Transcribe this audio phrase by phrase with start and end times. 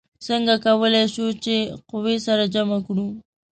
[0.27, 1.55] څنګه کولی شو چې
[1.89, 3.07] قوې سره جمع کړو؟